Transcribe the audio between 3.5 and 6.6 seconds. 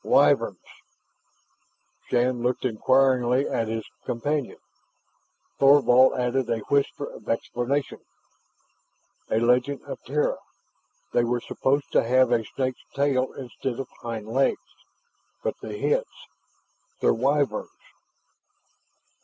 his companion. Thorvald added a